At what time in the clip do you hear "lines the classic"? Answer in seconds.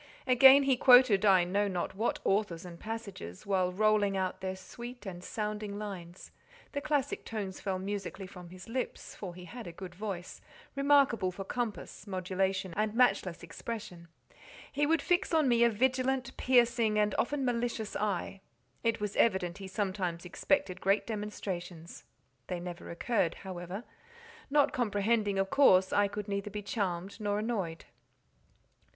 5.77-7.23